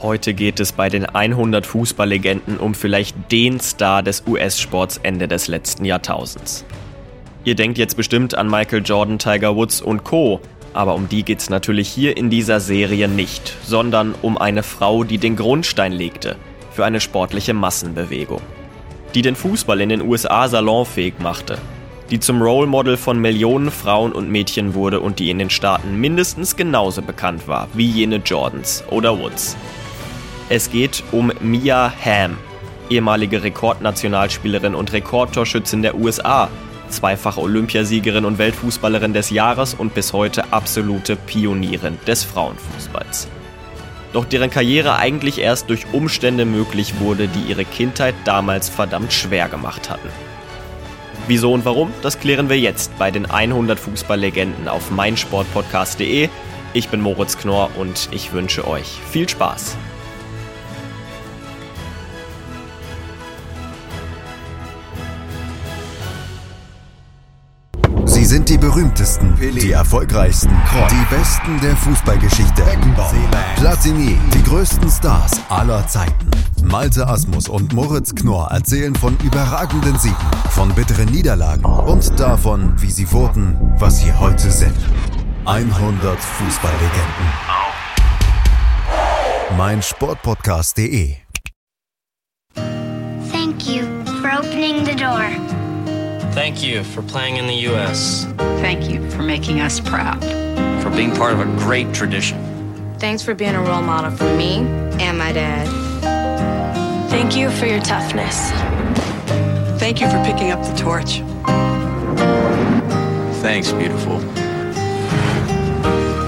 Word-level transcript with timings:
Heute 0.00 0.32
geht 0.32 0.60
es 0.60 0.70
bei 0.70 0.88
den 0.88 1.06
100 1.06 1.66
Fußballlegenden 1.66 2.58
um 2.58 2.74
vielleicht 2.74 3.16
den 3.32 3.58
Star 3.58 4.04
des 4.04 4.22
US-Sports 4.28 5.00
Ende 5.02 5.26
des 5.26 5.48
letzten 5.48 5.84
Jahrtausends. 5.84 6.64
Ihr 7.42 7.56
denkt 7.56 7.78
jetzt 7.78 7.96
bestimmt 7.96 8.36
an 8.36 8.48
Michael 8.48 8.82
Jordan, 8.84 9.18
Tiger 9.18 9.56
Woods 9.56 9.80
und 9.82 10.04
Co., 10.04 10.40
aber 10.72 10.94
um 10.94 11.08
die 11.08 11.24
geht's 11.24 11.50
natürlich 11.50 11.88
hier 11.88 12.16
in 12.16 12.30
dieser 12.30 12.60
Serie 12.60 13.08
nicht, 13.08 13.56
sondern 13.64 14.14
um 14.22 14.38
eine 14.38 14.62
Frau, 14.62 15.02
die 15.02 15.18
den 15.18 15.34
Grundstein 15.34 15.90
legte 15.90 16.36
für 16.70 16.84
eine 16.84 17.00
sportliche 17.00 17.52
Massenbewegung. 17.52 18.40
Die 19.16 19.22
den 19.22 19.34
Fußball 19.34 19.80
in 19.80 19.88
den 19.88 20.02
USA 20.02 20.46
salonfähig 20.46 21.14
machte, 21.18 21.58
die 22.10 22.20
zum 22.20 22.40
Role 22.40 22.68
Model 22.68 22.96
von 22.96 23.18
Millionen 23.18 23.72
Frauen 23.72 24.12
und 24.12 24.30
Mädchen 24.30 24.74
wurde 24.74 25.00
und 25.00 25.18
die 25.18 25.30
in 25.30 25.40
den 25.40 25.50
Staaten 25.50 26.00
mindestens 26.00 26.54
genauso 26.54 27.02
bekannt 27.02 27.48
war 27.48 27.66
wie 27.74 27.88
jene 27.88 28.16
Jordans 28.24 28.84
oder 28.90 29.18
Woods. 29.18 29.56
Es 30.50 30.70
geht 30.70 31.04
um 31.12 31.30
Mia 31.40 31.92
Hamm, 32.02 32.38
ehemalige 32.88 33.42
Rekordnationalspielerin 33.42 34.74
und 34.74 34.94
Rekordtorschützin 34.94 35.82
der 35.82 35.94
USA, 35.94 36.48
zweifache 36.88 37.42
Olympiasiegerin 37.42 38.24
und 38.24 38.38
Weltfußballerin 38.38 39.12
des 39.12 39.28
Jahres 39.28 39.74
und 39.74 39.92
bis 39.92 40.14
heute 40.14 40.50
absolute 40.50 41.16
Pionierin 41.16 41.98
des 42.06 42.24
Frauenfußballs. 42.24 43.28
Doch 44.14 44.24
deren 44.24 44.48
Karriere 44.48 44.96
eigentlich 44.96 45.38
erst 45.38 45.68
durch 45.68 45.84
Umstände 45.92 46.46
möglich 46.46 46.98
wurde, 46.98 47.28
die 47.28 47.50
ihre 47.50 47.66
Kindheit 47.66 48.14
damals 48.24 48.70
verdammt 48.70 49.12
schwer 49.12 49.50
gemacht 49.50 49.90
hatten. 49.90 50.08
Wieso 51.26 51.52
und 51.52 51.66
warum, 51.66 51.92
das 52.00 52.20
klären 52.20 52.48
wir 52.48 52.58
jetzt 52.58 52.96
bei 52.96 53.10
den 53.10 53.30
100 53.30 53.78
Fußballlegenden 53.78 54.66
auf 54.66 54.90
meinsportpodcast.de. 54.90 56.30
Ich 56.72 56.88
bin 56.88 57.02
Moritz 57.02 57.36
Knorr 57.36 57.68
und 57.76 58.08
ich 58.12 58.32
wünsche 58.32 58.66
euch 58.66 58.98
viel 59.10 59.28
Spaß. 59.28 59.76
Sind 68.28 68.50
die 68.50 68.58
berühmtesten, 68.58 69.34
die 69.40 69.72
erfolgreichsten, 69.72 70.54
die 70.90 71.16
besten 71.16 71.58
der 71.62 71.74
Fußballgeschichte. 71.74 72.62
Platini, 73.56 74.18
die 74.34 74.42
größten 74.42 74.90
Stars 74.90 75.40
aller 75.48 75.86
Zeiten. 75.88 76.30
Malte 76.62 77.08
Asmus 77.08 77.48
und 77.48 77.72
Moritz 77.72 78.14
Knorr 78.14 78.50
erzählen 78.50 78.94
von 78.94 79.16
überragenden 79.24 79.98
Siegen, 79.98 80.16
von 80.50 80.68
bitteren 80.74 81.06
Niederlagen 81.06 81.64
und 81.64 82.20
davon, 82.20 82.74
wie 82.76 82.90
sie 82.90 83.10
wurden, 83.12 83.56
was 83.78 84.00
sie 84.00 84.12
heute 84.12 84.50
sind. 84.50 84.76
100 85.46 86.18
Fußballlegenden. 86.20 87.32
Mein 89.56 89.80
Sportpodcast.de 89.80 91.14
Thank 93.32 93.66
you 93.66 93.86
for 94.20 94.38
opening 94.38 94.84
the 94.84 94.94
door. 94.94 95.30
Thank 96.38 96.62
you 96.62 96.84
for 96.84 97.02
playing 97.02 97.36
in 97.38 97.48
the 97.48 97.54
U.S. 97.66 98.24
Thank 98.62 98.88
you 98.88 99.10
for 99.10 99.22
making 99.22 99.58
us 99.58 99.80
proud. 99.80 100.22
For 100.84 100.88
being 100.88 101.12
part 101.12 101.32
of 101.32 101.40
a 101.40 101.46
great 101.58 101.92
tradition. 101.92 102.38
Thanks 103.00 103.24
for 103.24 103.34
being 103.34 103.56
a 103.56 103.60
role 103.60 103.82
model 103.82 104.12
for 104.12 104.36
me 104.36 104.58
and 105.00 105.18
my 105.18 105.32
dad. 105.32 105.66
Thank 107.10 107.36
you 107.36 107.50
for 107.50 107.66
your 107.66 107.80
toughness. 107.80 108.52
Thank 109.80 110.00
you 110.00 110.08
for 110.08 110.22
picking 110.24 110.52
up 110.52 110.62
the 110.62 110.76
torch. 110.76 111.22
Thanks, 113.42 113.72
beautiful. 113.72 114.20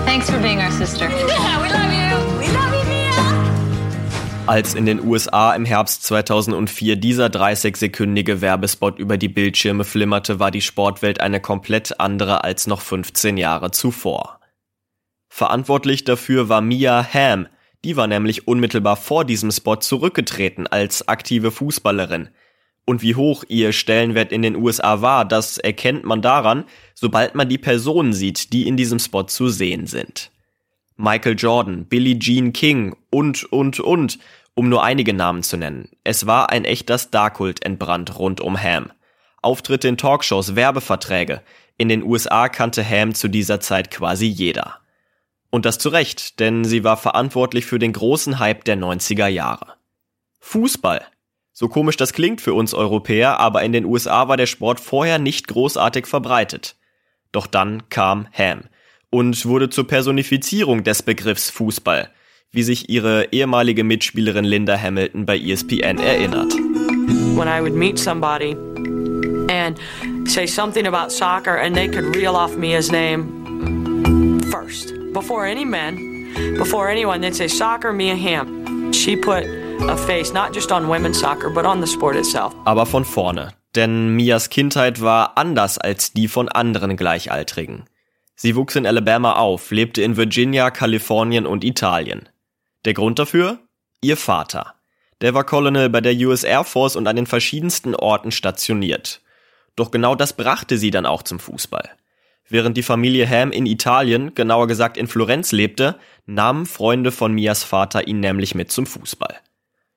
Thanks 0.06 0.28
for 0.28 0.40
being 0.40 0.60
our 0.60 0.72
sister. 0.72 1.08
Yeah, 1.30 1.69
Als 4.50 4.74
in 4.74 4.84
den 4.84 5.06
USA 5.06 5.54
im 5.54 5.64
Herbst 5.64 6.02
2004 6.02 6.96
dieser 6.96 7.26
30-sekündige 7.26 8.40
Werbespot 8.40 8.98
über 8.98 9.16
die 9.16 9.28
Bildschirme 9.28 9.84
flimmerte, 9.84 10.40
war 10.40 10.50
die 10.50 10.60
Sportwelt 10.60 11.20
eine 11.20 11.38
komplett 11.38 12.00
andere 12.00 12.42
als 12.42 12.66
noch 12.66 12.80
15 12.80 13.36
Jahre 13.36 13.70
zuvor. 13.70 14.40
Verantwortlich 15.28 16.02
dafür 16.02 16.48
war 16.48 16.62
Mia 16.62 17.06
Hamm, 17.14 17.46
die 17.84 17.96
war 17.96 18.08
nämlich 18.08 18.48
unmittelbar 18.48 18.96
vor 18.96 19.24
diesem 19.24 19.52
Spot 19.52 19.76
zurückgetreten 19.76 20.66
als 20.66 21.06
aktive 21.06 21.52
Fußballerin. 21.52 22.30
Und 22.84 23.02
wie 23.02 23.14
hoch 23.14 23.44
ihr 23.46 23.72
Stellenwert 23.72 24.32
in 24.32 24.42
den 24.42 24.56
USA 24.56 25.00
war, 25.00 25.24
das 25.24 25.58
erkennt 25.58 26.02
man 26.02 26.22
daran, 26.22 26.64
sobald 26.96 27.36
man 27.36 27.48
die 27.48 27.58
Personen 27.58 28.12
sieht, 28.12 28.52
die 28.52 28.66
in 28.66 28.76
diesem 28.76 28.98
Spot 28.98 29.22
zu 29.22 29.48
sehen 29.48 29.86
sind. 29.86 30.32
Michael 31.00 31.34
Jordan, 31.36 31.86
Billie 31.86 32.18
Jean 32.18 32.52
King 32.52 32.94
und, 33.10 33.44
und, 33.44 33.80
und, 33.80 34.18
um 34.60 34.68
nur 34.68 34.84
einige 34.84 35.14
Namen 35.14 35.42
zu 35.42 35.56
nennen. 35.56 35.88
Es 36.04 36.26
war 36.26 36.50
ein 36.50 36.66
echter 36.66 36.98
Starkult 36.98 37.64
entbrannt 37.64 38.18
rund 38.18 38.42
um 38.42 38.62
Ham. 38.62 38.92
Auftritte 39.40 39.88
in 39.88 39.96
Talkshows, 39.96 40.54
Werbeverträge. 40.54 41.40
In 41.78 41.88
den 41.88 42.02
USA 42.02 42.50
kannte 42.50 42.84
Ham 42.86 43.14
zu 43.14 43.28
dieser 43.28 43.60
Zeit 43.60 43.90
quasi 43.90 44.26
jeder. 44.26 44.80
Und 45.48 45.64
das 45.64 45.78
zu 45.78 45.88
Recht, 45.88 46.40
denn 46.40 46.66
sie 46.66 46.84
war 46.84 46.98
verantwortlich 46.98 47.64
für 47.64 47.78
den 47.78 47.94
großen 47.94 48.38
Hype 48.38 48.64
der 48.64 48.76
90er 48.76 49.28
Jahre. 49.28 49.76
Fußball. 50.40 51.06
So 51.54 51.68
komisch 51.68 51.96
das 51.96 52.12
klingt 52.12 52.42
für 52.42 52.52
uns 52.52 52.74
Europäer, 52.74 53.40
aber 53.40 53.62
in 53.62 53.72
den 53.72 53.86
USA 53.86 54.28
war 54.28 54.36
der 54.36 54.44
Sport 54.44 54.78
vorher 54.78 55.18
nicht 55.18 55.48
großartig 55.48 56.06
verbreitet. 56.06 56.76
Doch 57.32 57.46
dann 57.46 57.88
kam 57.88 58.28
Ham 58.34 58.64
und 59.08 59.46
wurde 59.46 59.70
zur 59.70 59.86
Personifizierung 59.86 60.84
des 60.84 61.02
Begriffs 61.02 61.48
Fußball, 61.48 62.10
wie 62.52 62.62
sich 62.62 62.88
ihre 62.88 63.28
ehemalige 63.32 63.84
Mitspielerin 63.84 64.44
Linda 64.44 64.80
Hamilton 64.80 65.26
bei 65.26 65.38
ESPN 65.38 65.98
erinnert. 65.98 66.54
when 67.40 67.48
I 67.48 67.60
would 67.60 67.74
meet 67.74 67.98
somebody 67.98 68.52
and 69.48 69.78
say 70.28 70.46
something 70.46 70.86
about 70.86 71.10
soccer 71.10 71.56
and 71.56 71.74
they 71.74 71.88
could 71.88 72.14
reel 72.14 72.36
off 72.36 72.56
Mia's 72.56 72.90
name 72.90 74.40
first. 74.50 74.92
Before 75.12 75.46
any 75.46 75.64
men, 75.64 75.96
before 76.58 76.90
anyone, 76.90 77.20
they'd 77.20 77.34
say 77.34 77.48
soccer, 77.48 77.92
Mia 77.92 78.14
Hamm. 78.14 78.92
She 78.92 79.16
put 79.16 79.44
a 79.88 79.96
face 79.96 80.32
not 80.32 80.52
just 80.52 80.70
on 80.70 80.88
women's 80.88 81.18
soccer, 81.18 81.50
but 81.50 81.64
on 81.64 81.80
the 81.80 81.86
sport 81.86 82.16
itself. 82.16 82.54
Aber 82.66 82.84
von 82.84 83.04
vorne, 83.04 83.54
denn 83.74 84.14
Mias 84.14 84.50
Kindheit 84.50 85.00
war 85.00 85.38
anders 85.38 85.78
als 85.78 86.12
die 86.12 86.28
von 86.28 86.48
anderen 86.48 86.96
Gleichaltrigen. 86.96 87.84
Sie 88.34 88.56
wuchs 88.56 88.76
in 88.76 88.86
Alabama 88.86 89.34
auf, 89.34 89.70
lebte 89.70 90.02
in 90.02 90.16
Virginia, 90.16 90.70
Kalifornien 90.70 91.46
und 91.46 91.64
Italien. 91.64 92.28
Der 92.86 92.94
Grund 92.94 93.18
dafür? 93.18 93.58
Ihr 94.00 94.16
Vater. 94.16 94.74
Der 95.20 95.34
war 95.34 95.44
Colonel 95.44 95.90
bei 95.90 96.00
der 96.00 96.14
US 96.26 96.44
Air 96.44 96.64
Force 96.64 96.96
und 96.96 97.06
an 97.06 97.16
den 97.16 97.26
verschiedensten 97.26 97.94
Orten 97.94 98.32
stationiert. 98.32 99.20
Doch 99.76 99.90
genau 99.90 100.14
das 100.14 100.32
brachte 100.32 100.78
sie 100.78 100.90
dann 100.90 101.04
auch 101.04 101.22
zum 101.22 101.38
Fußball. 101.38 101.90
Während 102.48 102.76
die 102.76 102.82
Familie 102.82 103.28
Ham 103.28 103.52
in 103.52 103.66
Italien, 103.66 104.34
genauer 104.34 104.66
gesagt 104.66 104.96
in 104.96 105.08
Florenz 105.08 105.52
lebte, 105.52 105.96
nahmen 106.24 106.64
Freunde 106.64 107.12
von 107.12 107.32
Mias 107.32 107.64
Vater 107.64 108.08
ihn 108.08 108.20
nämlich 108.20 108.54
mit 108.54 108.72
zum 108.72 108.86
Fußball. 108.86 109.36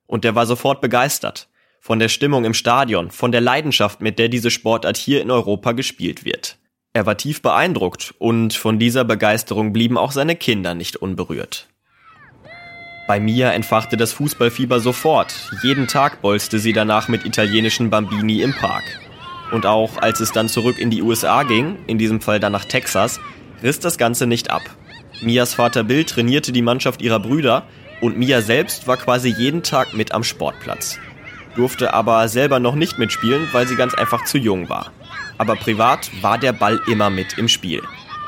Und 0.06 0.26
der 0.26 0.36
war 0.36 0.46
sofort 0.46 0.82
begeistert. 0.82 1.48
Von 1.80 2.00
der 2.00 2.10
Stimmung 2.10 2.46
im 2.46 2.54
Stadion, 2.54 3.12
von 3.12 3.32
der 3.32 3.42
Leidenschaft, 3.42 4.02
mit 4.02 4.20
der 4.20 4.30
diese 4.30 4.52
Sportart 4.52 4.98
hier 4.98 5.22
in 5.22 5.32
Europa 5.32 5.72
gespielt 5.72 6.26
wird. 6.26 6.58
Er 6.92 7.06
war 7.06 7.18
tief 7.18 7.42
beeindruckt 7.42 8.14
und 8.20 8.54
von 8.54 8.78
dieser 8.78 9.04
Begeisterung 9.04 9.74
blieben 9.74 9.98
auch 9.98 10.12
seine 10.12 10.36
Kinder 10.36 10.76
nicht 10.76 10.98
unberührt. 10.98 11.68
Bei 13.06 13.20
Mia 13.20 13.52
entfachte 13.52 13.98
das 13.98 14.14
Fußballfieber 14.14 14.80
sofort. 14.80 15.36
Jeden 15.62 15.88
Tag 15.88 16.22
bolzte 16.22 16.58
sie 16.58 16.72
danach 16.72 17.10
mit 17.10 17.26
italienischen 17.26 17.90
Bambini 17.90 18.42
im 18.42 18.54
Park. 18.54 18.84
Und 19.52 19.66
auch 19.66 19.98
als 19.98 20.22
es 20.22 20.32
dann 20.32 20.48
zurück 20.48 20.80
in 20.80 20.90
die 20.90 21.02
USA 21.02 21.44
ging, 21.44 21.78
in 21.86 21.98
diesem 21.98 22.22
Fall 22.22 22.40
dann 22.40 22.54
nach 22.54 22.66
Texas, 22.66 23.20
riss 23.62 23.80
das 23.80 23.98
Ganze 23.98 24.26
nicht 24.26 24.52
ab. 24.52 24.62
Mias 25.22 25.54
Vater 25.54 25.84
Bill 25.84 26.06
trainierte 26.06 26.54
die 26.54 26.62
Mannschaft 26.62 27.02
ihrer 27.02 27.20
Brüder 27.20 27.64
und 28.00 28.18
Mia 28.18 28.42
selbst 28.42 28.88
war 28.88 28.98
quasi 28.98 29.30
jeden 29.30 29.64
Tag 29.64 29.94
mit 29.94 30.14
am 30.14 30.24
Sportplatz. 30.24 30.98
Durfte 31.56 31.94
aber 31.94 32.28
selber 32.30 32.60
noch 32.60 32.76
nicht 32.76 32.98
mitspielen, 32.98 33.50
weil 33.52 33.68
sie 33.68 33.76
ganz 33.76 33.94
einfach 33.94 34.24
zu 34.26 34.38
jung 34.38 34.70
war. 34.70 34.92
Aber 35.38 35.56
privat 35.56 36.10
war 36.22 36.38
der 36.38 36.54
Ball 36.54 36.80
immer 36.88 37.10
mit 37.10 37.38
im 37.38 37.48
Spiel. 37.48 37.82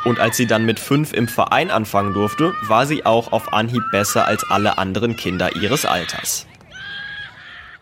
Und 0.06 0.20
als 0.20 0.38
sie 0.38 0.46
dann 0.46 0.66
mit 0.66 0.80
fünf 0.80 1.14
im 1.14 1.28
Verein 1.28 1.72
anfangen 1.72 2.14
durfte, 2.14 2.54
war 2.62 2.86
sie 2.86 3.06
auch 3.06 3.32
auf 3.32 3.52
Anhieb 3.52 3.82
besser 3.92 4.28
als 4.28 4.50
alle 4.50 4.78
anderen 4.78 5.16
Kinder 5.16 5.56
ihres 5.56 5.86
Alters. 5.86 6.46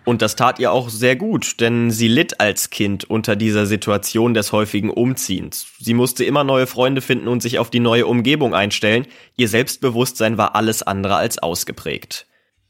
Und 0.05 0.21
das 0.21 0.35
tat 0.35 0.59
ihr 0.59 0.71
auch 0.71 0.89
sehr 0.89 1.15
gut, 1.15 1.59
denn 1.59 1.91
sie 1.91 2.07
litt 2.07 2.39
als 2.39 2.69
Kind 2.69 3.03
unter 3.05 3.35
dieser 3.35 3.65
Situation 3.65 4.33
des 4.33 4.51
häufigen 4.51 4.89
Umziehens. 4.89 5.67
Sie 5.79 5.93
musste 5.93 6.23
immer 6.23 6.43
neue 6.43 6.67
Freunde 6.67 7.01
finden 7.01 7.27
und 7.27 7.41
sich 7.41 7.59
auf 7.59 7.69
die 7.69 7.79
neue 7.79 8.05
Umgebung 8.05 8.53
einstellen. 8.53 9.05
Ihr 9.35 9.47
Selbstbewusstsein 9.47 10.37
war 10.37 10.55
alles 10.55 10.81
andere 10.81 11.15
als 11.15 11.39
ausgeprägt. 11.39 12.25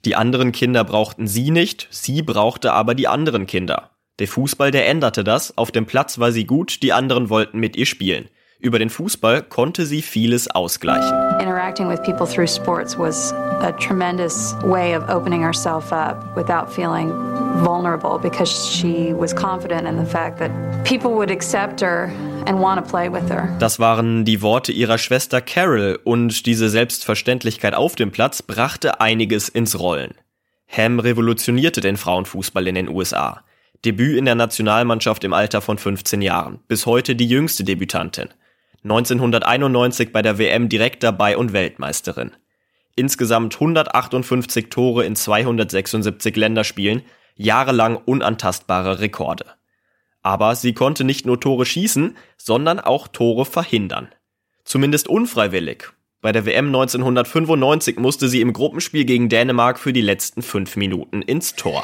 Die 0.05 0.15
anderen 0.15 0.51
Kinder 0.51 0.83
brauchten 0.83 1.27
sie 1.27 1.49
nicht, 1.49 1.87
sie 1.89 2.21
brauchte 2.23 2.73
aber 2.73 2.93
die 2.93 3.07
anderen 3.07 3.47
Kinder. 3.47 3.91
Der 4.19 4.27
Fußball, 4.27 4.69
der 4.69 4.87
änderte 4.87 5.23
das, 5.23 5.57
auf 5.57 5.71
dem 5.71 5.85
Platz 5.85 6.19
war 6.19 6.31
sie 6.31 6.45
gut, 6.45 6.83
die 6.83 6.93
anderen 6.93 7.29
wollten 7.29 7.59
mit 7.59 7.75
ihr 7.75 7.85
spielen. 7.87 8.29
Über 8.63 8.79
den 8.79 8.89
Fußball 8.89 9.43
konnte 9.43 9.85
sie 9.85 10.01
vieles 10.01 10.47
ausgleichen. 10.49 11.13
Interacting 11.41 11.89
with 11.89 12.01
people 12.01 12.25
through 12.25 12.47
sports 12.47 12.97
was 12.97 13.33
a 13.59 13.73
tremendous 13.73 14.55
way 14.63 14.95
of 14.95 15.03
opening 15.09 15.43
herself 15.43 15.91
up 15.91 16.33
without 16.37 16.73
feeling 16.73 17.09
vulnerable 17.61 18.17
because 18.17 18.49
she 18.71 19.13
was 19.13 19.35
confident 19.35 19.85
in 19.85 19.97
the 19.97 20.09
fact 20.09 20.39
that 20.39 20.49
people 20.85 21.11
would 21.11 21.29
accept 21.29 21.81
her 21.81 22.09
and 22.47 22.57
want 22.57 22.81
to 22.81 22.89
play 22.89 23.09
with 23.11 23.29
her. 23.29 23.53
Das 23.59 23.79
waren 23.79 24.23
die 24.23 24.41
Worte 24.41 24.71
ihrer 24.71 24.97
Schwester 24.97 25.41
Carol 25.41 25.99
und 26.05 26.45
diese 26.45 26.69
Selbstverständlichkeit 26.69 27.73
auf 27.73 27.95
dem 27.95 28.11
Platz 28.11 28.41
brachte 28.41 29.01
einiges 29.01 29.49
ins 29.49 29.77
Rollen. 29.77 30.13
Ham 30.69 31.01
revolutionierte 31.01 31.81
den 31.81 31.97
Frauenfußball 31.97 32.65
in 32.69 32.75
den 32.75 32.87
USA. 32.87 33.43
Debüt 33.83 34.17
in 34.17 34.23
der 34.23 34.35
Nationalmannschaft 34.35 35.25
im 35.25 35.33
Alter 35.33 35.59
von 35.59 35.77
15 35.77 36.21
Jahren, 36.21 36.59
bis 36.69 36.85
heute 36.85 37.17
die 37.17 37.27
jüngste 37.27 37.65
Debütantin. 37.65 38.29
1991 38.83 40.11
bei 40.11 40.21
der 40.21 40.37
WM 40.37 40.69
direkt 40.69 41.03
dabei 41.03 41.37
und 41.37 41.53
Weltmeisterin. 41.53 42.31
Insgesamt 42.95 43.55
158 43.55 44.69
Tore 44.69 45.05
in 45.05 45.15
276 45.15 46.35
Länderspielen, 46.35 47.01
jahrelang 47.35 47.95
unantastbare 47.95 48.99
Rekorde. 48.99 49.45
Aber 50.21 50.55
sie 50.55 50.73
konnte 50.73 51.03
nicht 51.03 51.25
nur 51.25 51.39
Tore 51.39 51.65
schießen, 51.65 52.15
sondern 52.37 52.79
auch 52.79 53.07
Tore 53.07 53.45
verhindern. 53.45 54.09
Zumindest 54.63 55.07
unfreiwillig. 55.07 55.91
Bei 56.21 56.31
der 56.31 56.45
WM 56.45 56.67
1995 56.67 57.97
musste 57.97 58.29
sie 58.29 58.39
im 58.39 58.53
Gruppenspiel 58.53 59.03
gegen 59.03 59.27
Dänemark 59.27 59.77
für 59.77 59.91
die 59.91 60.01
letzten 60.01 60.41
fünf 60.41 60.77
Minuten 60.77 61.21
ins 61.21 61.55
Tor. 61.55 61.83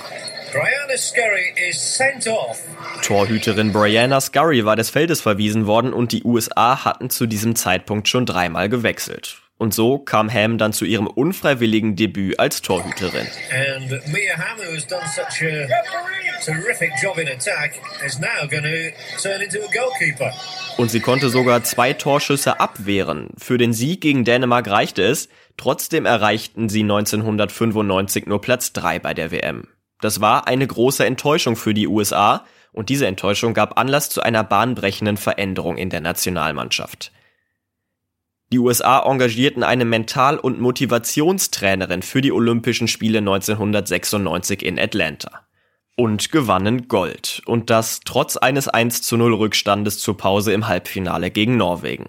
Brianna 0.51 0.98
Scurry 0.98 1.54
is 1.69 1.78
sent 1.98 2.28
off. 2.28 2.60
Torhüterin 3.04 3.72
Brianna 3.72 4.19
Scurry 4.19 4.66
war 4.66 4.75
des 4.75 4.90
Feldes 4.90 5.22
verwiesen 5.22 5.68
worden 5.68 5.94
und 5.94 6.12
die 6.12 6.24
USA 6.24 6.84
hatten 6.84 7.10
zu 7.10 7.28
diesem 7.28 7.56
Zeitpunkt 7.56 8.07
schon 8.07 8.25
dreimal 8.25 8.68
gewechselt. 8.69 9.42
Und 9.60 9.74
so 9.74 10.00
kam 10.00 10.34
Ham 10.34 10.57
dann 10.57 10.72
zu 10.72 10.86
ihrem 10.86 11.06
unfreiwilligen 11.06 11.96
Debüt 11.98 12.40
als 12.40 12.62
Torhüterin. 12.62 13.28
Und 20.78 20.92
sie 20.92 21.00
konnte 21.02 21.30
sogar 21.30 21.63
zwei 21.63 21.94
Torschüsse 21.94 22.60
abwehren. 22.62 23.31
Für 23.38 23.57
den 23.57 23.74
Sieg 23.74 24.00
gegen 24.00 24.24
Dänemark 24.24 24.69
reichte 24.69 25.04
es. 25.04 25.28
Trotzdem 25.57 26.06
erreichten 26.06 26.69
sie 26.69 26.81
1995 26.81 28.28
nur 28.28 28.40
Platz 28.40 28.72
3 28.72 29.00
bei 29.00 29.13
der 29.13 29.31
WM. 29.31 29.68
Das 30.01 30.22
war 30.22 30.48
eine 30.48 30.66
große 30.66 31.06
Enttäuschung 31.06 31.56
für 31.56 31.74
die 31.74 31.88
USA 31.88 32.46
und 32.72 32.90
diese 32.90 33.07
Enttäuschung 33.07 33.54
gab 33.54 33.78
Anlass 33.78 34.10
zu 34.10 34.22
einer 34.22 34.44
bahnbrechenden 34.44 35.18
Veränderung 35.18 35.78
in 35.78 35.90
der 35.90 36.01
Nationalmannschaft. 36.01 37.12
Die 38.51 38.60
USA 38.60 39.04
engagierten 39.06 39.62
eine 39.62 39.86
Mental- 39.86 40.40
und 40.40 40.60
Motivationstrainerin 40.60 42.01
für 42.01 42.22
die 42.22 42.31
Olympischen 42.31 42.88
Spiele 42.88 43.19
1996 43.19 44.63
in 44.63 44.80
Atlanta 44.80 45.46
und 45.96 46.31
gewannen 46.31 46.88
Gold 46.88 47.42
und 47.45 47.69
das 47.69 48.00
trotz 48.06 48.38
eines 48.38 48.68
1 48.68 49.02
zu 49.02 49.18
0 49.18 49.34
Rückstandes 49.36 50.00
zur 50.00 50.18
Pause 50.18 50.54
im 50.54 50.68
Halbfinale 50.68 51.30
gegen 51.30 51.57
Norwegen. 51.57 52.07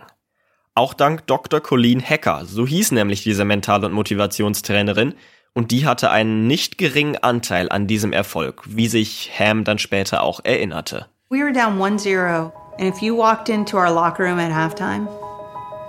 Auch 0.74 0.94
dank 0.94 1.26
Dr. 1.26 1.60
Colleen 1.60 2.00
Hacker, 2.00 2.46
so 2.46 2.66
hieß 2.66 2.92
nämlich 2.92 3.22
diese 3.22 3.44
Mental- 3.44 3.84
und 3.84 3.92
Motivationstrainerin, 3.92 5.14
und 5.54 5.70
die 5.70 5.86
hatte 5.86 6.10
einen 6.10 6.46
nicht 6.46 6.78
geringen 6.78 7.16
Anteil 7.16 7.68
an 7.70 7.86
diesem 7.86 8.12
Erfolg, 8.12 8.62
wie 8.66 8.88
sich 8.88 9.30
Ham 9.38 9.64
dann 9.64 9.78
später 9.78 10.22
auch 10.22 10.40
erinnerte. 10.44 11.06
We 11.30 11.38
were 11.38 11.52
down 11.52 11.78
1-0 11.78 12.52
and 12.78 12.88
if 12.88 13.02
you 13.02 13.16
walked 13.16 13.48
into 13.48 13.76
our 13.76 13.90
locker 13.90 14.24
room 14.24 14.38
at 14.38 14.50
halftime, 14.50 15.06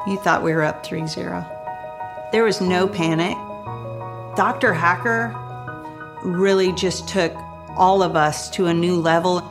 you 0.06 0.18
thought 0.18 0.44
we 0.44 0.54
were 0.54 0.63
up 0.63 0.86
3-0. 0.86 1.46
There 2.31 2.44
was 2.44 2.62
no 2.62 2.88
panic. 2.88 3.36
Dr. 4.36 4.74
Hacker 4.74 5.36
really 6.24 6.72
just 6.74 7.07
took 7.07 7.34
all 7.75 8.02
of 8.04 8.16
us 8.16 8.50
to 8.52 8.68
a 8.68 8.74
new 8.74 8.96
level. 8.96 9.42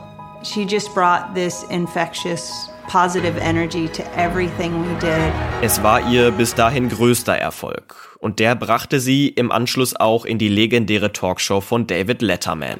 She 0.43 0.65
just 0.65 0.93
brought 0.93 1.35
this 1.35 1.63
infectious 1.69 2.70
positive 2.87 3.37
energy 3.37 3.87
to 3.89 4.03
everything 4.17 4.73
we 4.83 4.99
did. 4.99 5.31
Es 5.61 5.81
war 5.83 6.09
ihr 6.09 6.31
bis 6.31 6.55
dahin 6.55 6.89
größter 6.89 7.37
Erfolg 7.37 8.17
und 8.19 8.39
der 8.39 8.55
brachte 8.55 8.99
sie 8.99 9.27
im 9.27 9.51
Anschluss 9.51 9.95
auch 9.95 10.25
in 10.25 10.37
die 10.37 10.47
legendäre 10.47 11.11
Talkshow 11.11 11.59
von 11.59 11.87
David 11.87 12.21
Letterman. 12.21 12.79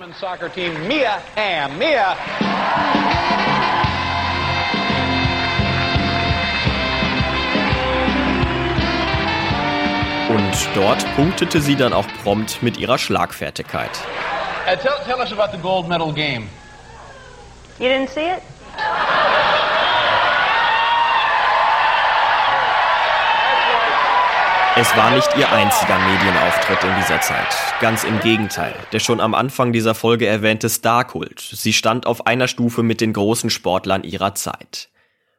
Und 10.30 10.70
dort 10.76 11.16
punktete 11.16 11.60
sie 11.60 11.76
dann 11.76 11.92
auch 11.92 12.08
prompt 12.24 12.62
mit 12.62 12.78
ihrer 12.78 12.98
Schlagfertigkeit. 12.98 13.90
Uh, 14.66 14.76
tell, 14.76 14.94
tell 15.06 15.20
us 15.20 15.34
about 15.34 15.52
the 15.52 15.62
gold 15.62 15.90
medal 15.90 16.14
game. 16.14 16.48
You 17.80 17.88
didn't 17.88 18.10
see 18.10 18.30
it? 18.30 18.44
Es 24.82 24.98
war 24.98 25.14
nicht 25.14 25.30
ihr 25.38 25.48
einziger 25.52 26.00
Medienauftritt 26.00 26.84
in 26.84 26.96
dieser 26.96 27.22
Zeit. 27.22 27.56
Ganz 27.82 28.04
im 28.04 28.20
Gegenteil. 28.20 28.74
Der 28.92 28.98
schon 28.98 29.20
am 29.20 29.36
Anfang 29.36 29.74
dieser 29.74 29.94
Folge 29.94 30.26
erwähnte 30.26 30.72
Starkult. 30.72 31.40
Sie 31.40 31.72
stand 31.72 32.08
auf 32.08 32.26
einer 32.26 32.48
Stufe 32.48 32.82
mit 32.82 33.00
den 33.00 33.14
großen 33.14 33.52
Sportlern 33.52 34.04
ihrer 34.04 34.34
Zeit. 34.34 34.90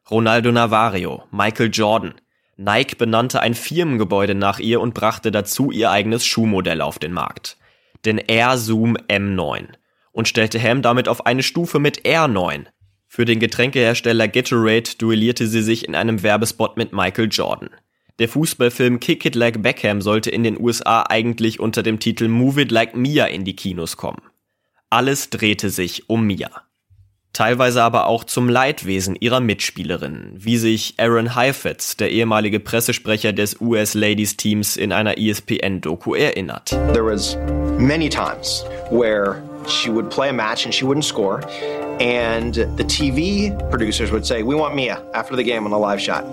Ronaldo 0.09 0.53
Navarro, 0.53 1.25
Michael 1.33 1.71
Jordan. 1.73 2.15
Nike 2.57 2.95
benannte 2.95 3.41
ein 3.41 3.55
Firmengebäude 3.55 4.37
nach 4.37 4.61
ihr 4.61 4.81
und 4.81 4.95
brachte 4.95 5.33
dazu 5.33 5.73
ihr 5.73 5.91
eigenes 5.91 6.25
Schuhmodell 6.25 6.81
auf 6.81 7.01
den 7.01 7.13
Markt. 7.13 7.57
Den 8.05 8.19
Air 8.19 8.57
Zoom 8.59 8.97
M9. 8.97 9.71
Und 10.13 10.29
stellte 10.29 10.63
Ham 10.63 10.83
damit 10.83 11.09
auf 11.09 11.27
eine 11.27 11.43
Stufe 11.43 11.81
mit 11.81 12.07
Air 12.07 12.29
9. 12.29 12.69
Für 13.09 13.25
den 13.25 13.41
Getränkehersteller 13.41 14.29
Gatorade 14.29 14.91
duellierte 14.99 15.49
sie 15.49 15.63
sich 15.63 15.89
in 15.89 15.97
einem 15.97 16.23
Werbespot 16.23 16.77
mit 16.77 16.93
Michael 16.93 17.29
Jordan. 17.29 17.71
Der 18.19 18.29
Fußballfilm 18.29 19.01
Kick 19.01 19.25
It 19.25 19.35
Like 19.35 19.63
Beckham 19.63 20.03
sollte 20.03 20.31
in 20.31 20.43
den 20.43 20.61
USA 20.61 21.05
eigentlich 21.09 21.61
unter 21.61 21.83
dem 21.83 21.99
Titel 21.99 22.29
Move 22.29 22.63
It 22.63 22.71
Like 22.71 22.95
Mia 22.95 23.27
in 23.27 23.45
die 23.45 23.57
Kinos 23.57 23.97
kommen. 23.97 24.23
Alles 24.91 25.31
drehte 25.31 25.71
sich 25.71 26.11
um 26.11 26.27
Mia. 26.27 26.51
Teilweise 27.33 27.83
aber 27.83 28.09
auch 28.09 28.25
zum 28.25 28.51
Leidwesen 28.51 29.17
ihrer 29.19 29.41
Mitspielerinnen, 29.41 30.35
wie 30.37 30.59
sich 30.59 30.95
Aaron 30.99 31.35
Heifetz, 31.35 31.97
der 31.97 32.11
ehemalige 32.11 32.61
Pressesprecher 32.61 33.33
des 33.33 33.59
US 33.63 33.95
Ladies 33.95 34.37
Teams 34.37 34.77
in 34.77 34.93
einer 34.93 35.17
ESPN-Doku 35.17 36.15
erinnert. 36.15 36.69
There 36.93 37.07
was 37.07 37.39
many 37.79 38.11
times 38.11 38.67
where 38.91 39.43
she 39.67 39.91
would 39.91 40.11
play 40.11 40.29
a 40.29 40.33
match 40.33 40.67
and 40.67 40.75
she 40.75 40.85
wouldn't 40.85 41.07
score 41.07 41.41
and 41.99 42.55
the 42.55 42.85
TV 42.85 43.59
producers 43.71 44.11
would 44.11 44.27
say, 44.27 44.43
we 44.43 44.55
want 44.55 44.75
Mia 44.75 45.03
after 45.15 45.35
the 45.35 45.45
game 45.45 45.65
on 45.65 45.73
a 45.73 45.79
live 45.79 46.03
shot. 46.03 46.25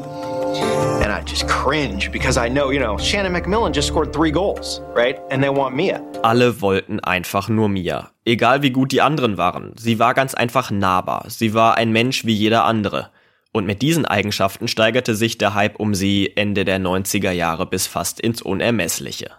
I 1.19 1.21
just 1.21 1.49
cringe 1.49 2.11
because 2.11 2.38
I 2.38 2.47
know, 2.47 2.71
you 2.71 2.79
know, 2.79 2.97
Shannon 2.97 3.33
McMillan 3.33 3.73
just 3.73 3.89
scored 3.89 4.13
three 4.13 4.31
goals, 4.31 4.81
right? 4.95 5.19
And 5.29 5.43
they 5.43 5.49
want 5.49 5.75
Mia. 5.75 6.01
Alle 6.23 6.61
wollten 6.61 7.01
einfach 7.01 7.49
nur 7.49 7.67
Mia. 7.67 8.11
Egal 8.23 8.61
wie 8.61 8.69
gut 8.69 8.93
die 8.93 9.01
anderen 9.01 9.38
waren. 9.38 9.73
Sie 9.77 9.99
war 9.99 10.13
ganz 10.13 10.33
einfach 10.33 10.71
nahbar. 10.71 11.25
Sie 11.27 11.53
war 11.53 11.75
ein 11.75 11.91
Mensch 11.91 12.23
wie 12.23 12.33
jeder 12.33 12.63
andere. 12.63 13.09
Und 13.51 13.65
mit 13.65 13.81
diesen 13.81 14.05
Eigenschaften 14.05 14.69
steigerte 14.69 15.13
sich 15.13 15.38
der 15.38 15.55
Hype 15.55 15.77
um 15.77 15.93
sie 15.93 16.38
Ende 16.38 16.63
der 16.63 16.79
90er 16.79 17.31
Jahre 17.31 17.65
bis 17.65 17.85
fast 17.85 18.21
ins 18.21 18.41
Unermessliche. 18.41 19.31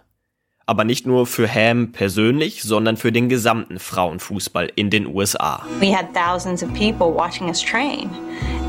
Aber 0.71 0.85
nicht 0.85 1.05
nur 1.05 1.27
für 1.27 1.53
Ham 1.53 1.91
persönlich, 1.91 2.63
sondern 2.63 2.95
für 2.95 3.11
den 3.11 3.27
gesamten 3.27 3.77
Frauenfußball 3.77 4.71
in 4.73 4.89
den 4.89 5.05
USA. 5.05 5.65
We 5.81 5.93
had 5.93 6.13
thousands 6.13 6.63
of 6.63 6.69
people 6.69 7.13
watching 7.13 7.49
us 7.49 7.61
train. 7.61 8.09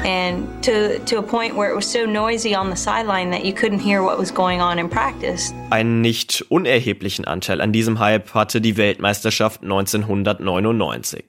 And 0.05 0.49
to, 0.65 0.99
to 1.07 1.19
a 1.19 1.23
point 1.23 1.57
where 1.57 1.71
it 1.71 1.77
was 1.77 1.93
so 1.93 2.05
noisy 2.05 2.57
on 2.57 2.75
the 2.75 2.77
sideline 2.77 3.31
that 3.31 3.45
you 3.45 3.53
couldn't 3.53 3.79
hear 3.79 4.03
what 4.03 4.19
was 4.19 4.35
going 4.35 4.61
on 4.61 4.79
in 4.79 4.91
practice. 4.91 5.55
Einen 5.71 6.01
nicht 6.01 6.45
unerheblichen 6.49 7.25
Anteil 7.25 7.61
an 7.61 7.71
diesem 7.71 8.01
Hype 8.01 8.35
hatte 8.35 8.61
die 8.61 8.77
Weltmeisterschaft 8.77 9.63
1999. 9.63 11.23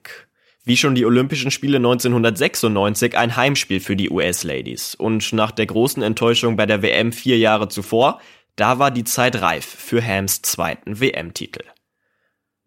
Wie 0.64 0.76
schon 0.76 0.96
die 0.96 1.06
Olympischen 1.06 1.52
Spiele 1.52 1.76
1996 1.76 3.16
ein 3.16 3.36
Heimspiel 3.36 3.78
für 3.78 3.94
die 3.94 4.10
US-Ladies. 4.10 4.96
Und 4.96 5.32
nach 5.34 5.52
der 5.52 5.66
großen 5.66 6.02
Enttäuschung 6.02 6.56
bei 6.56 6.66
der 6.66 6.82
WM 6.82 7.12
vier 7.12 7.38
Jahre 7.38 7.68
zuvor 7.68 8.18
da 8.56 8.78
war 8.78 8.90
die 8.90 9.04
Zeit 9.04 9.40
reif 9.40 9.64
für 9.64 10.04
Hams 10.04 10.42
zweiten 10.42 11.00
WM-Titel. 11.00 11.64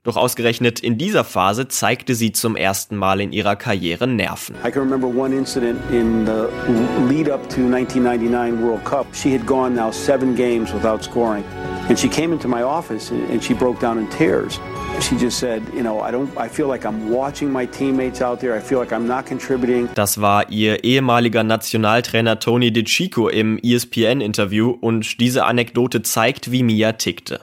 Doch 0.04 0.16
ausgerechnet 0.16 0.80
in 0.80 0.98
dieser 0.98 1.26
Phase 1.26 1.68
zeigte 1.68 2.16
sie 2.16 2.32
zum 2.32 2.56
ersten 2.56 2.96
Mal 2.96 3.20
in 3.20 3.34
ihrer 3.34 3.58
Karriere 3.58 4.08
Nerven. 4.08 4.56
I 4.66 4.72
can 4.72 4.82
remember 4.82 5.08
one 5.08 5.36
incident 5.36 5.80
in 5.92 6.26
the 6.26 6.48
lead 7.10 7.30
up 7.30 7.50
to 7.50 7.60
1999 7.60 8.62
World 8.62 8.86
Cup. 8.86 9.06
She 9.14 9.34
had 9.34 9.46
gone 9.46 9.76
now 9.76 9.92
seven 9.92 10.34
games 10.34 10.74
without 10.74 11.04
scoring. 11.04 11.44
And 11.90 11.98
she 11.98 12.10
came 12.10 12.34
into 12.34 12.50
my 12.50 12.64
office 12.64 13.12
and, 13.12 13.42
she 13.42 13.54
broke 13.54 13.80
down 13.80 13.98
in 13.98 14.10
tears. 14.10 14.60
She 15.00 15.16
just 15.16 15.40
said, 15.40 15.64
you 15.74 15.84
know, 15.84 16.02
I 16.02 16.12
don't 16.12 16.30
I 16.38 16.50
feel 16.50 16.68
like 16.68 16.86
I'm 16.86 17.10
watching 17.10 17.50
my 17.50 17.66
teammates 17.66 18.22
out 18.22 18.42
there. 18.42 18.56
I 18.56 18.60
feel 18.60 18.80
like 18.80 18.92
I'm 18.92 19.08
not 19.08 19.26
contributing. 19.26 19.88
Das 19.96 20.20
war 20.20 20.50
ihr 20.50 20.84
ehemaliger 20.84 21.44
Nationaltrainer 21.44 22.40
Tony 22.40 22.74
DeCicco 22.74 23.30
im 23.30 23.58
ESPN-Interview 23.58 24.72
und 24.72 25.22
diese 25.22 25.46
Anekdote 25.46 26.02
zeigt, 26.02 26.52
wie 26.52 26.64
Mia 26.64 26.94
tickte. 26.94 27.42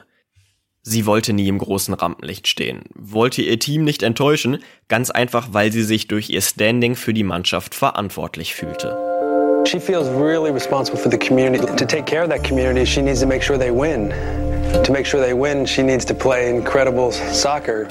Sie 0.83 1.07
wollte 1.07 1.33
nie 1.33 1.47
im 1.47 1.57
großen 1.57 1.95
Rampenlicht 1.95 2.47
stehen, 2.47 2.83
wollte 2.93 3.41
ihr 3.41 3.57
Team 3.57 3.83
nicht 3.83 4.03
enttäuschen, 4.03 4.59
ganz 4.87 5.09
einfach, 5.09 5.47
weil 5.51 5.71
sie 5.71 5.81
sich 5.81 6.07
durch 6.07 6.29
ihr 6.29 6.41
Standing 6.41 6.95
für 6.95 7.15
die 7.15 7.23
Mannschaft 7.23 7.73
verantwortlich 7.73 8.53
fühlte. 8.53 9.14
She 9.65 9.79
feels 9.79 10.07
really 10.09 10.51
responsible 10.51 10.99
for 10.99 11.09
the 11.09 11.17
community. 11.17 11.65
To 11.65 11.85
take 11.87 12.05
care 12.05 12.21
of 12.21 12.29
that 12.29 12.43
community, 12.43 12.85
she 12.85 13.01
needs 13.01 13.21
to 13.21 13.25
make 13.25 13.41
sure 13.41 13.57
they 13.57 13.71
win. 13.71 14.09
To 14.83 14.91
make 14.91 15.07
sure 15.07 15.19
they 15.19 15.33
win, 15.33 15.65
she 15.65 15.81
needs 15.81 16.05
to 16.05 16.13
play 16.13 16.55
incredible 16.55 17.11
soccer. 17.11 17.87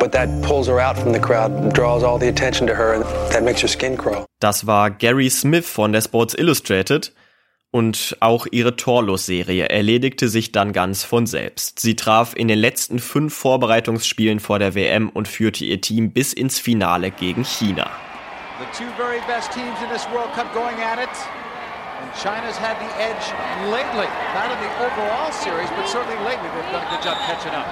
But 0.00 0.10
that 0.12 0.28
pulls 0.42 0.66
her 0.66 0.80
out 0.80 0.98
from 0.98 1.12
the 1.12 1.20
crowd, 1.20 1.72
draws 1.72 2.02
all 2.02 2.18
the 2.18 2.28
attention 2.28 2.66
to 2.66 2.74
her, 2.74 2.94
and 2.94 3.04
that 3.32 3.44
makes 3.44 3.60
her 3.60 3.68
skin 3.68 3.96
crawl. 3.96 4.26
Das 4.40 4.66
war 4.66 4.90
Gary 4.90 5.30
Smith 5.30 5.66
von 5.66 5.92
der 5.92 6.00
Sports 6.00 6.34
Illustrated. 6.34 7.12
Und 7.70 8.16
auch 8.20 8.46
ihre 8.50 8.76
Torlos-Serie 8.76 9.68
erledigte 9.68 10.28
sich 10.28 10.52
dann 10.52 10.72
ganz 10.72 11.02
von 11.02 11.26
selbst. 11.26 11.80
Sie 11.80 11.96
traf 11.96 12.34
in 12.36 12.46
den 12.46 12.58
letzten 12.58 13.00
fünf 13.00 13.34
Vorbereitungsspielen 13.34 14.38
vor 14.38 14.60
der 14.60 14.74
WM 14.74 15.08
und 15.08 15.26
führte 15.26 15.64
ihr 15.64 15.80
Team 15.80 16.12
bis 16.12 16.32
ins 16.32 16.60
Finale 16.60 17.10
gegen 17.10 17.44
China. 17.44 17.90
The 18.60 18.66
two 18.66 18.88
very 18.96 19.18
best 19.26 19.50
teams 19.50 19.82
in 19.82 19.88
this 19.88 20.06
World 20.14 20.32
Cup 20.34 20.54
going 20.54 20.78
at 20.80 21.00
it. 21.00 21.10
And 22.00 22.08
China's 22.14 22.56
had 22.56 22.78
the 22.78 22.92
edge 23.02 23.26
lately. 23.66 24.06
Not 24.32 24.46
in 24.54 24.58
the 24.62 24.70
overall 24.78 25.32
series, 25.32 25.68
but 25.70 25.88
certainly 25.88 26.14
lately 26.24 26.48
they've 26.54 26.70
done 26.70 26.86
a 26.86 26.90
good 26.90 27.02
job 27.02 27.18
catching 27.26 27.52
up. 27.52 27.66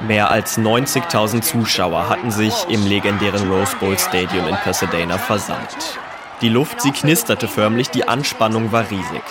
Mehr 0.00 0.30
als 0.30 0.56
90.000 0.56 1.42
Zuschauer 1.42 2.08
hatten 2.08 2.30
sich 2.30 2.54
im 2.68 2.86
legendären 2.86 3.50
Rose 3.50 3.76
Bowl 3.76 3.98
Stadium 3.98 4.48
in 4.48 4.56
Pasadena 4.56 5.18
versammelt. 5.18 5.98
Die 6.40 6.48
Luft, 6.48 6.80
sie 6.80 6.90
knisterte 6.90 7.46
förmlich, 7.46 7.90
die 7.90 8.08
Anspannung 8.08 8.72
war 8.72 8.90
riesig. 8.90 9.22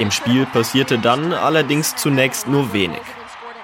Im 0.00 0.10
Spiel 0.10 0.44
passierte 0.46 0.98
dann 0.98 1.32
allerdings 1.32 1.94
zunächst 1.94 2.48
nur 2.48 2.72
wenig. 2.72 3.02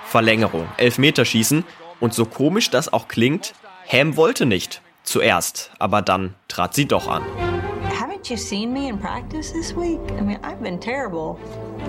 Verlängerung, 0.04 0.68
Elfmeterschießen 0.76 1.64
und 1.98 2.14
so 2.14 2.24
komisch 2.24 2.70
das 2.70 2.92
auch 2.92 3.08
klingt, 3.08 3.52
Ham 3.90 4.16
wollte 4.16 4.46
nicht. 4.46 4.80
Zuerst, 5.04 5.70
aber 5.78 6.02
dann 6.02 6.34
trat 6.48 6.74
sie 6.74 6.86
doch 6.86 7.08
an. 7.08 7.22
Haven't 7.92 8.30
you 8.30 8.36
seen 8.36 8.72
me 8.72 8.88
in 8.88 8.98
practice 8.98 9.50
this 9.52 9.72
week? 9.74 10.00
I 10.18 10.20
mean, 10.20 10.38
I've 10.42 10.62
been 10.62 10.78
terrible. 10.78 11.38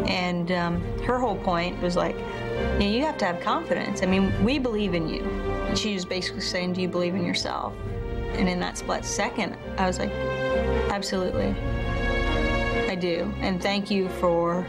And 0.08 0.51
um, 0.51 0.82
her 1.06 1.20
whole 1.20 1.36
point 1.36 1.82
was 1.82 1.96
like, 1.96 2.15
you, 2.15 2.80
know, 2.80 2.86
you 2.86 3.06
have 3.06 3.18
to 3.18 3.25
have 3.25 3.41
confidence. 3.41 4.01
I 4.01 4.06
mean, 4.06 4.32
we 4.44 4.58
believe 4.58 4.94
in 4.94 5.08
you. 5.08 5.24
And 5.68 5.77
she 5.77 5.94
was 5.94 6.06
basically 6.06 6.41
saying, 6.41 6.74
do 6.74 6.82
you 6.82 6.88
believe 6.88 7.15
in 7.15 7.25
yourself? 7.25 7.74
And 8.34 8.48
in 8.48 8.60
that 8.62 8.77
split 8.77 9.03
second, 9.06 9.58
I 9.77 9.88
was 9.88 10.00
like, 10.00 10.12
absolutely. 10.89 11.53
I 12.89 12.96
do. 12.96 13.34
And 13.41 13.62
thank 13.62 13.91
you 13.91 14.10
for 14.20 14.63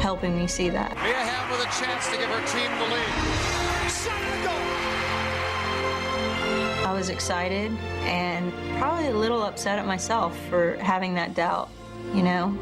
helping 0.00 0.36
me 0.36 0.46
see 0.46 0.70
that. 0.70 0.94
Mia 0.96 1.14
Hamm 1.14 1.50
with 1.50 1.60
a 1.60 1.84
chance 1.84 2.08
to 2.10 2.16
give 2.16 2.28
her 2.28 2.40
team 2.46 2.70
the 2.78 2.86
lead. 2.94 3.90
Shot 3.90 4.44
goal. 4.44 5.01
I 6.84 6.92
was 6.92 7.08
excited 7.10 7.70
and 8.06 8.52
probably 8.78 9.06
a 9.06 9.16
little 9.16 9.42
upset 9.42 9.78
at 9.78 9.86
myself 9.86 10.36
for 10.50 10.76
having 10.80 11.14
that 11.14 11.34
doubt, 11.34 11.68
you 12.12 12.22
know? 12.22 12.52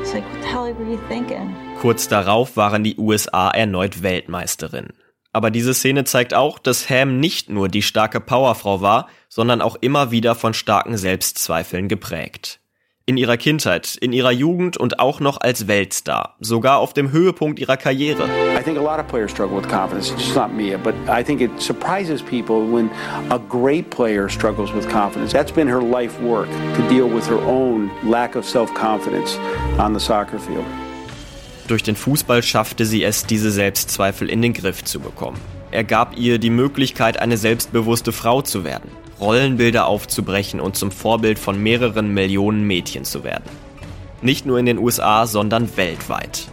It's 0.00 0.12
like, 0.12 0.24
what 0.32 0.42
the 0.42 0.48
hell 0.48 0.74
were 0.74 0.90
you 0.90 1.00
thinking? 1.08 1.54
Kurz 1.80 2.08
darauf 2.08 2.56
waren 2.56 2.82
die 2.82 2.96
USA 2.98 3.50
erneut 3.50 4.02
Weltmeisterin. 4.02 4.88
Aber 5.32 5.52
diese 5.52 5.74
Szene 5.74 6.02
zeigt 6.04 6.34
auch, 6.34 6.58
dass 6.58 6.90
Ham 6.90 7.20
nicht 7.20 7.50
nur 7.50 7.68
die 7.68 7.82
starke 7.82 8.20
Powerfrau 8.20 8.80
war, 8.80 9.08
sondern 9.28 9.60
auch 9.60 9.76
immer 9.80 10.10
wieder 10.10 10.34
von 10.34 10.54
starken 10.54 10.96
Selbstzweifeln 10.96 11.86
geprägt. 11.86 12.58
In 13.06 13.16
ihrer 13.16 13.36
Kindheit, 13.36 13.96
in 14.00 14.12
ihrer 14.12 14.32
Jugend 14.32 14.76
und 14.76 14.98
auch 14.98 15.20
noch 15.20 15.40
als 15.40 15.68
Weltstar, 15.68 16.36
sogar 16.40 16.78
auf 16.78 16.94
dem 16.94 17.12
Höhepunkt 17.12 17.60
ihrer 17.60 17.76
Karriere. 17.76 18.28
Think 18.68 18.80
a 18.80 18.82
lot 18.82 19.00
of 19.00 19.08
players 19.08 19.30
struggle 19.30 19.56
with 19.56 19.66
confidence. 19.66 20.10
It's 20.10 20.24
just 20.24 20.36
not 20.36 20.52
me, 20.52 20.76
but 20.76 20.94
I 21.08 21.22
think 21.22 21.40
it 21.40 21.50
surprises 21.58 22.20
people 22.20 22.66
when 22.66 22.90
a 23.30 23.38
great 23.38 23.88
player 23.88 24.28
struggles 24.28 24.74
with 24.74 24.86
confidence. 24.90 25.32
That's 25.32 25.50
been 25.50 25.68
her 25.68 25.80
life 25.80 26.20
work 26.20 26.50
to 26.50 26.82
deal 26.86 27.08
with 27.08 27.26
her 27.28 27.40
own 27.46 27.90
lack 28.04 28.36
of 28.36 28.44
self-confidence 28.44 29.38
on 29.78 29.94
the 29.94 30.00
soccer 30.00 30.38
field. 30.38 30.66
Durch 31.66 31.82
den 31.82 31.96
Fußball 31.96 32.42
schaffte 32.42 32.84
sie 32.84 33.04
es, 33.04 33.24
diese 33.24 33.50
Selbstzweifel 33.50 34.28
in 34.28 34.42
den 34.42 34.52
Griff 34.52 34.84
zu 34.84 35.00
bekommen. 35.00 35.38
Er 35.70 35.84
gab 35.84 36.18
ihr 36.18 36.38
die 36.38 36.50
Möglichkeit, 36.50 37.18
eine 37.18 37.38
selbstbewusste 37.38 38.12
Frau 38.12 38.42
zu 38.42 38.64
werden, 38.64 38.90
Rollenbilder 39.18 39.86
aufzubrechen 39.86 40.60
und 40.60 40.76
zum 40.76 40.90
Vorbild 40.90 41.38
von 41.38 41.58
mehreren 41.62 42.12
Millionen 42.12 42.66
Mädchen 42.66 43.04
zu 43.04 43.24
werden. 43.24 43.48
Nicht 44.20 44.44
nur 44.44 44.58
in 44.58 44.66
den 44.66 44.76
USA, 44.76 45.26
sondern 45.26 45.74
weltweit. 45.78 46.48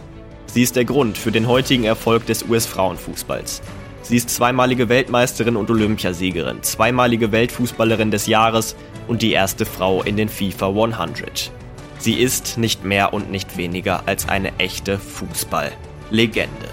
Sie 0.56 0.62
ist 0.62 0.74
der 0.74 0.86
Grund 0.86 1.18
für 1.18 1.32
den 1.32 1.48
heutigen 1.48 1.84
Erfolg 1.84 2.24
des 2.24 2.42
US-Frauenfußballs. 2.48 3.60
Sie 4.00 4.16
ist 4.16 4.30
zweimalige 4.30 4.88
Weltmeisterin 4.88 5.54
und 5.54 5.68
Olympiasiegerin, 5.68 6.62
zweimalige 6.62 7.30
Weltfußballerin 7.30 8.10
des 8.10 8.26
Jahres 8.26 8.74
und 9.06 9.20
die 9.20 9.32
erste 9.32 9.66
Frau 9.66 10.02
in 10.02 10.16
den 10.16 10.30
FIFA 10.30 10.68
100. 10.68 11.52
Sie 11.98 12.14
ist 12.14 12.56
nicht 12.56 12.84
mehr 12.86 13.12
und 13.12 13.30
nicht 13.30 13.58
weniger 13.58 14.04
als 14.06 14.30
eine 14.30 14.50
echte 14.56 14.98
Fußball-Legende. 14.98 16.70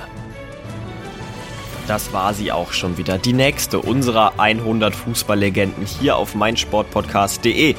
Das 1.85 2.13
war 2.13 2.33
sie 2.33 2.53
auch 2.53 2.71
schon 2.71 2.97
wieder. 2.97 3.17
Die 3.17 3.33
nächste 3.33 3.79
unserer 3.79 4.39
100 4.39 4.95
Fußballlegenden 4.95 5.85
hier 5.85 6.15
auf 6.15 6.35
meinsportpodcast.de. 6.35 7.75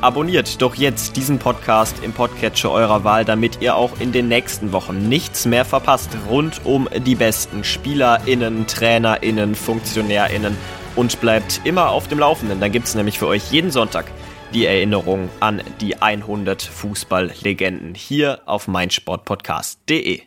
Abonniert 0.00 0.62
doch 0.62 0.76
jetzt 0.76 1.16
diesen 1.16 1.40
Podcast 1.40 1.96
im 2.04 2.12
Podcatcher 2.12 2.70
eurer 2.70 3.02
Wahl, 3.02 3.24
damit 3.24 3.60
ihr 3.60 3.74
auch 3.74 3.98
in 3.98 4.12
den 4.12 4.28
nächsten 4.28 4.72
Wochen 4.72 5.08
nichts 5.08 5.44
mehr 5.44 5.64
verpasst 5.64 6.10
rund 6.30 6.64
um 6.64 6.88
die 7.04 7.16
besten 7.16 7.64
SpielerInnen, 7.64 8.68
TrainerInnen, 8.68 9.56
FunktionärInnen 9.56 10.56
und 10.94 11.20
bleibt 11.20 11.62
immer 11.64 11.90
auf 11.90 12.06
dem 12.06 12.20
Laufenden. 12.20 12.60
Dann 12.60 12.70
gibt 12.70 12.86
es 12.86 12.94
nämlich 12.94 13.18
für 13.18 13.26
euch 13.26 13.50
jeden 13.50 13.72
Sonntag 13.72 14.06
die 14.54 14.66
Erinnerung 14.66 15.30
an 15.40 15.62
die 15.80 16.00
100 16.00 16.62
Fußballlegenden 16.62 17.94
hier 17.96 18.40
auf 18.46 18.68
meinsportpodcast.de. 18.68 20.22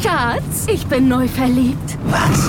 Schatz, 0.00 0.66
ich 0.68 0.86
bin 0.86 1.08
neu 1.08 1.26
verliebt. 1.26 1.98
Was? 2.04 2.48